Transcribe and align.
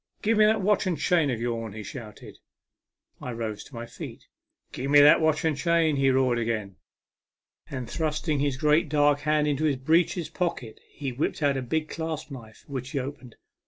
"Grive 0.23 0.37
me 0.37 0.45
that 0.45 0.63
watch 0.63 0.87
and 0.87 0.97
chain 0.97 1.29
of 1.29 1.39
yourn!" 1.39 1.73
he 1.73 1.83
shouted. 1.83 2.39
I 3.21 3.31
rose 3.33 3.63
to 3.65 3.75
my 3.75 3.85
feet." 3.85 4.25
Grive 4.73 4.89
me 4.89 4.99
that 4.99 5.21
watch 5.21 5.45
and 5.45 5.55
chain," 5.55 5.95
he 5.97 6.09
roared 6.09 6.39
again, 6.39 6.77
and 7.69 7.87
thrusting 7.87 8.39
his 8.39 8.57
great 8.57 8.89
dark 8.89 9.19
hand 9.19 9.47
into 9.47 9.63
his 9.65 9.75
breeches 9.77 10.27
pocket 10.27 10.79
he 10.89 11.11
whipped 11.11 11.43
out 11.43 11.55
a 11.55 11.61
big 11.61 11.87
clasp 11.87 12.31
knife, 12.31 12.63
which 12.67 12.89
he 12.89 12.99
opened. 12.99 13.35